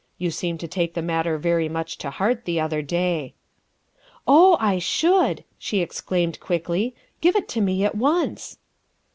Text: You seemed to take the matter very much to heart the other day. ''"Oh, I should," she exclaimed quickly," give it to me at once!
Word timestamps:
You 0.17 0.31
seemed 0.31 0.59
to 0.61 0.67
take 0.67 0.95
the 0.95 1.03
matter 1.03 1.37
very 1.37 1.69
much 1.69 1.99
to 1.99 2.09
heart 2.09 2.45
the 2.45 2.59
other 2.59 2.81
day. 2.81 3.35
''"Oh, 4.27 4.57
I 4.59 4.79
should," 4.79 5.43
she 5.59 5.79
exclaimed 5.79 6.39
quickly," 6.39 6.95
give 7.21 7.35
it 7.35 7.47
to 7.49 7.61
me 7.61 7.85
at 7.85 7.93
once! 7.93 8.57